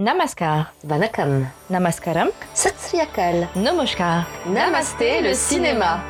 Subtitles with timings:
[0.00, 4.26] Namaskar, Vanakam, Namaskaram, Satsriyakal, Namaskar.
[4.46, 6.09] Namasté le cinéma.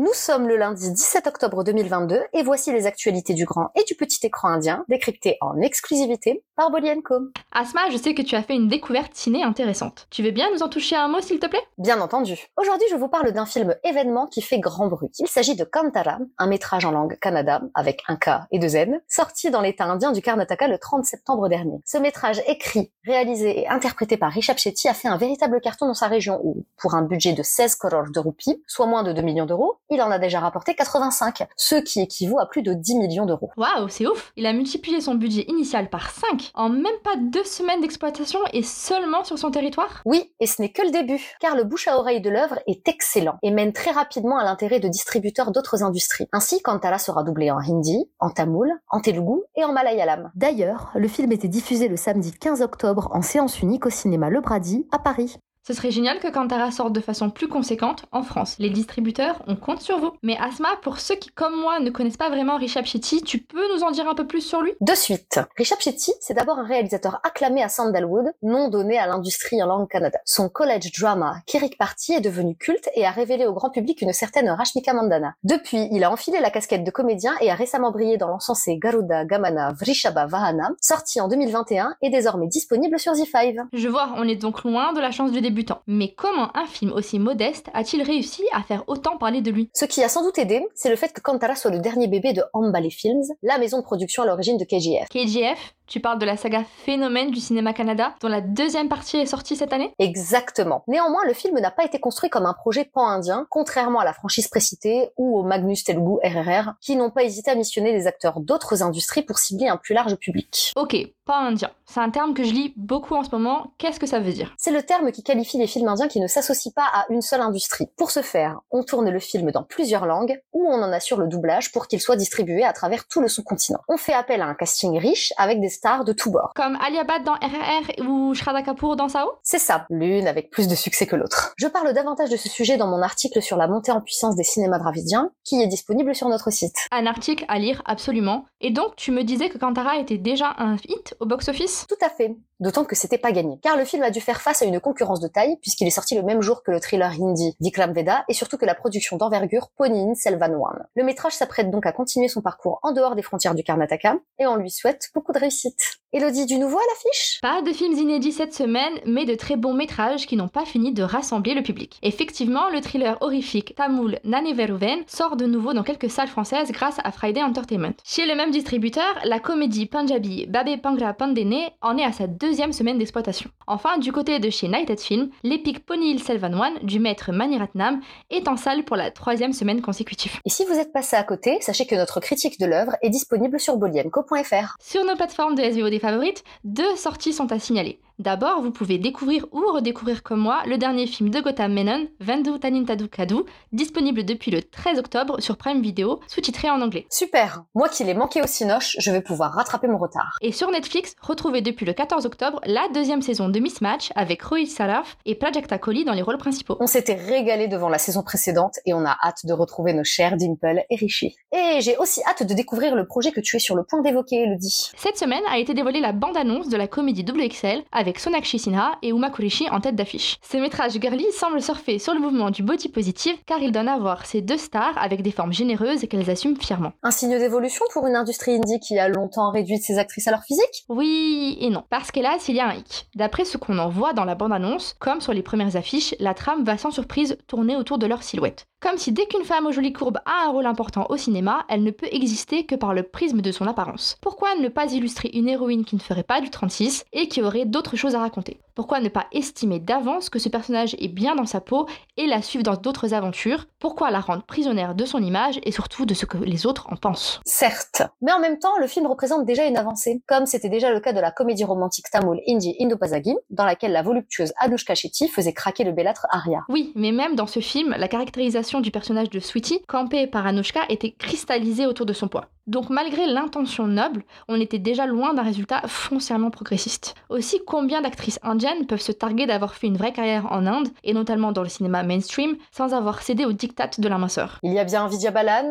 [0.00, 3.96] Nous sommes le lundi 17 octobre 2022 et voici les actualités du grand et du
[3.96, 7.16] petit écran indien décryptées en exclusivité par Bolienko.
[7.50, 10.06] Asma, je sais que tu as fait une découverte ciné intéressante.
[10.10, 11.64] Tu veux bien nous en toucher un mot, s'il te plaît?
[11.78, 12.46] Bien entendu.
[12.56, 15.10] Aujourd'hui, je vous parle d'un film événement qui fait grand bruit.
[15.18, 19.00] Il s'agit de Kantara, un métrage en langue kannada avec un K et deux N,
[19.08, 21.80] sorti dans l'état indien du Karnataka le 30 septembre dernier.
[21.84, 25.94] Ce métrage écrit, réalisé et interprété par Rishabh Shetty a fait un véritable carton dans
[25.94, 29.22] sa région où, pour un budget de 16 crores de roupies, soit moins de 2
[29.22, 32.96] millions d'euros, il en a déjà rapporté 85, ce qui équivaut à plus de 10
[32.96, 33.50] millions d'euros.
[33.56, 37.44] Waouh, c'est ouf Il a multiplié son budget initial par 5 en même pas deux
[37.44, 40.02] semaines d'exploitation et seulement sur son territoire?
[40.04, 42.86] Oui, et ce n'est que le début, car le bouche à oreille de l'œuvre est
[42.88, 46.28] excellent et mène très rapidement à l'intérêt de distributeurs d'autres industries.
[46.32, 50.30] Ainsi, Kantara sera doublé en hindi, en tamoul, en telugu et en malayalam.
[50.34, 54.40] D'ailleurs, le film était diffusé le samedi 15 octobre en séance unique au cinéma Le
[54.40, 55.38] Brady à Paris.
[55.68, 58.56] Ce serait génial que Kantara sorte de façon plus conséquente en France.
[58.58, 60.12] Les distributeurs, on compte sur vous.
[60.22, 63.74] Mais Asma, pour ceux qui, comme moi, ne connaissent pas vraiment Rishabh Shetty, tu peux
[63.74, 64.72] nous en dire un peu plus sur lui?
[64.80, 65.40] De suite.
[65.58, 69.88] Rishabh Shetty, c'est d'abord un réalisateur acclamé à Sandalwood, nom donné à l'industrie en langue
[69.88, 70.18] Canada.
[70.24, 74.14] Son college drama, Kirik Party, est devenu culte et a révélé au grand public une
[74.14, 75.34] certaine Rashmika Mandana.
[75.44, 79.26] Depuis, il a enfilé la casquette de comédien et a récemment brillé dans l'encensé Garuda
[79.26, 83.66] Gamana Vrishaba Vahana, sorti en 2021 et désormais disponible sur Z5.
[83.74, 86.92] Je vois, on est donc loin de la chance du début mais comment un film
[86.92, 89.70] aussi modeste a-t-il réussi à faire autant parler de lui?
[89.74, 92.32] Ce qui a sans doute aidé, c'est le fait que Kantara soit le dernier bébé
[92.32, 95.08] de Ambale Films, la maison de production à l'origine de KGF.
[95.08, 99.26] KGF tu parles de la saga Phénomène du cinéma Canada, dont la deuxième partie est
[99.26, 99.94] sortie cette année?
[99.98, 100.84] Exactement.
[100.86, 104.48] Néanmoins, le film n'a pas été construit comme un projet pan-indien, contrairement à la franchise
[104.48, 108.82] précitée ou au Magnus Telugu RRR, qui n'ont pas hésité à missionner des acteurs d'autres
[108.82, 110.72] industries pour cibler un plus large public.
[110.76, 111.70] Ok, pan-indien.
[111.86, 113.72] C'est un terme que je lis beaucoup en ce moment.
[113.78, 114.54] Qu'est-ce que ça veut dire?
[114.58, 117.40] C'est le terme qui qualifie les films indiens qui ne s'associent pas à une seule
[117.40, 117.88] industrie.
[117.96, 121.26] Pour ce faire, on tourne le film dans plusieurs langues, ou on en assure le
[121.26, 123.80] doublage pour qu'il soit distribué à travers tout le sous-continent.
[123.88, 126.52] On fait appel à un casting riche avec des stars de tous bords.
[126.54, 129.32] Comme Ali Abad dans RRR ou Shraddha Kapoor dans Sao?
[129.42, 131.52] C'est ça, l'une avec plus de succès que l'autre.
[131.56, 134.44] Je parle davantage de ce sujet dans mon article sur la montée en puissance des
[134.44, 136.76] cinémas dravidiens, qui est disponible sur notre site.
[136.90, 138.44] Un article à lire absolument.
[138.60, 141.86] Et donc, tu me disais que Kantara était déjà un hit au box-office?
[141.88, 142.36] Tout à fait.
[142.60, 143.60] D'autant que c'était pas gagné.
[143.62, 146.14] Car le film a dû faire face à une concurrence de taille, puisqu'il est sorti
[146.14, 149.70] le même jour que le thriller hindi Vikram Veda, et surtout que la production d'envergure
[149.76, 150.86] Ponyin Selvan One.
[150.94, 154.46] Le métrage s'apprête donc à continuer son parcours en dehors des frontières du Karnataka, et
[154.46, 155.98] on lui souhaite beaucoup de réussite.
[156.10, 157.38] Elodie, du nouveau à l'affiche?
[157.42, 160.90] Pas de films inédits cette semaine, mais de très bons métrages qui n'ont pas fini
[160.94, 161.98] de rassembler le public.
[162.02, 167.12] Effectivement, le thriller horrifique Tamul Naneveruven sort de nouveau dans quelques salles françaises grâce à
[167.12, 167.92] Friday Entertainment.
[168.04, 172.72] Chez le même distributeur, la comédie punjabi Babe Pangra Pandene en est à sa deuxième
[172.72, 173.50] semaine d'exploitation.
[173.66, 178.48] Enfin, du côté de chez Nighted Film, l'épique Pony Hill Selvan du maître Maniratnam est
[178.48, 180.40] en salle pour la troisième semaine consécutive.
[180.46, 183.60] Et si vous êtes passé à côté, sachez que notre critique de l'œuvre est disponible
[183.60, 184.76] sur bolienco.fr.
[184.80, 188.00] Sur nos plateformes de SVOD favorites, deux sorties sont à signaler.
[188.18, 192.58] D'abord, vous pouvez découvrir ou redécouvrir comme moi le dernier film de Gotham Menon, Vendu
[192.58, 197.06] Tanintadu Kadu, disponible depuis le 13 octobre sur Prime Video, sous-titré en anglais.
[197.12, 200.36] Super Moi qui l'ai manqué au Cinoche, je vais pouvoir rattraper mon retard.
[200.42, 204.66] Et sur Netflix, retrouvez depuis le 14 octobre la deuxième saison de Mismatch avec Rohit
[204.66, 206.76] Saraf et Prajakta Koli dans les rôles principaux.
[206.80, 210.36] On s'était régalé devant la saison précédente et on a hâte de retrouver nos chers
[210.36, 211.36] Dimple et Rishi.
[211.52, 214.42] Et j'ai aussi hâte de découvrir le projet que tu es sur le point d'évoquer,
[214.42, 214.90] Elodie.
[214.96, 218.92] Cette semaine a été dévoilée la bande-annonce de la comédie XXL avec avec Sonakshi Sinha
[219.02, 220.38] et Uma Kurishi en tête d'affiche.
[220.42, 223.98] Ce métrage girly semble surfer sur le mouvement du body positive car il donne à
[223.98, 226.92] voir ces deux stars avec des formes généreuses et qu'elles assument fièrement.
[227.02, 230.42] Un signe d'évolution pour une industrie indie qui a longtemps réduit ses actrices à leur
[230.42, 230.84] physique?
[230.88, 233.08] Oui et non, parce qu'hélas il y a un hic.
[233.14, 236.64] D'après ce qu'on en voit dans la bande-annonce, comme sur les premières affiches, la trame
[236.64, 238.66] va sans surprise tourner autour de leur silhouette.
[238.80, 241.82] Comme si dès qu'une femme aux jolies courbes a un rôle important au cinéma, elle
[241.82, 244.16] ne peut exister que par le prisme de son apparence.
[244.20, 247.66] Pourquoi ne pas illustrer une héroïne qui ne ferait pas du 36 et qui aurait
[247.66, 248.60] d'autres choses à raconter?
[248.78, 252.42] Pourquoi ne pas estimer d'avance que ce personnage est bien dans sa peau et la
[252.42, 253.64] suivre dans d'autres aventures?
[253.80, 256.94] Pourquoi la rendre prisonnière de son image et surtout de ce que les autres en
[256.94, 257.40] pensent?
[257.44, 261.00] Certes, mais en même temps, le film représente déjà une avancée, comme c'était déjà le
[261.00, 265.52] cas de la comédie romantique tamoul Indie Indopazagi, dans laquelle la voluptueuse Anushka Shetty faisait
[265.52, 266.60] craquer le bellâtre Arya.
[266.68, 270.82] Oui, mais même dans ce film, la caractérisation du personnage de Sweetie, campé par Anushka,
[270.88, 272.46] était cristallisée autour de son poids.
[272.68, 277.14] Donc malgré l'intention noble, on était déjà loin d'un résultat foncièrement progressiste.
[277.30, 281.14] Aussi, combien d'actrices indiennes peuvent se targuer d'avoir fait une vraie carrière en Inde, et
[281.14, 284.58] notamment dans le cinéma mainstream, sans avoir cédé aux diktats de la minceur?
[284.62, 285.64] Il y a bien Vidya Balan,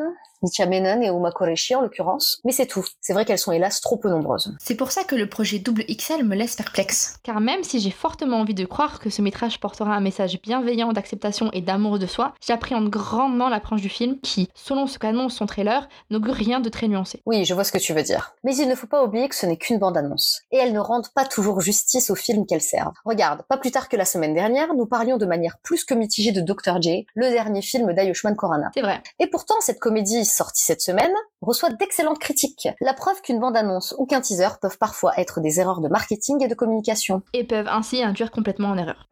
[0.43, 2.85] Nitya Menon et Uma Qureshi en l'occurrence, mais c'est tout.
[3.01, 4.55] C'est vrai qu'elles sont hélas trop peu nombreuses.
[4.59, 7.17] C'est pour ça que le projet Double XL me laisse perplexe.
[7.23, 10.93] Car même si j'ai fortement envie de croire que ce métrage portera un message bienveillant
[10.93, 15.47] d'acceptation et d'amour de soi, j'appréhende grandement l'approche du film qui, selon ce qu'annonce son
[15.47, 17.21] trailer, n'augure rien de très nuancé.
[17.25, 18.35] Oui, je vois ce que tu veux dire.
[18.43, 20.41] Mais il ne faut pas oublier que ce n'est qu'une bande-annonce.
[20.51, 22.93] Et elles ne rendent pas toujours justice au film qu'elles servent.
[23.05, 26.31] Regarde, pas plus tard que la semaine dernière, nous parlions de manière plus que mitigée
[26.31, 26.81] de Dr.
[26.81, 28.71] J, le dernier film d'Ayushman Khurrana.
[28.73, 29.01] C'est vrai.
[29.19, 32.67] Et pourtant, cette comédie sortie cette semaine reçoit d'excellentes critiques.
[32.81, 36.47] La preuve qu'une bande-annonce ou qu'un teaser peuvent parfois être des erreurs de marketing et
[36.47, 37.21] de communication.
[37.33, 39.07] Et peuvent ainsi induire complètement en erreur.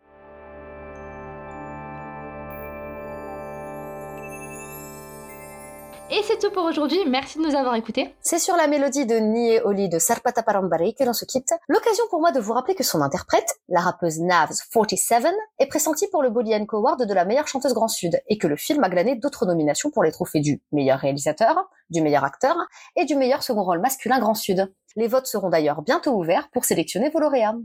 [6.11, 8.13] Et c'est tout pour aujourd'hui, merci de nous avoir écoutés.
[8.21, 11.51] C'est sur la mélodie de Nie Oli de Sarpata Parambari que l'on se quitte.
[11.67, 15.25] L'occasion pour moi de vous rappeler que son interprète, la rappeuse Navs 47,
[15.57, 18.55] est pressentie pour le Body Award de la meilleure chanteuse Grand Sud et que le
[18.55, 22.55] film a glané d'autres nominations pour les trophées du meilleur réalisateur, du meilleur acteur
[22.95, 24.71] et du meilleur second rôle masculin Grand Sud.
[24.95, 27.55] Les votes seront d'ailleurs bientôt ouverts pour sélectionner vos lauréats.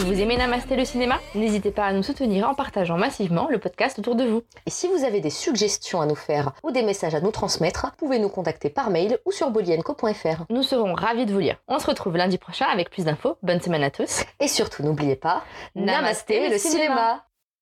[0.00, 3.58] Si vous aimez Namasté le cinéma, n'hésitez pas à nous soutenir en partageant massivement le
[3.58, 4.42] podcast autour de vous.
[4.64, 7.84] Et si vous avez des suggestions à nous faire ou des messages à nous transmettre,
[7.84, 10.44] vous pouvez nous contacter par mail ou sur bolienco.fr.
[10.48, 11.56] Nous serons ravis de vous lire.
[11.68, 13.36] On se retrouve lundi prochain avec plus d'infos.
[13.42, 14.24] Bonne semaine à tous.
[14.40, 15.44] Et surtout, n'oubliez pas,
[15.74, 17.22] Namasté, le cinéma.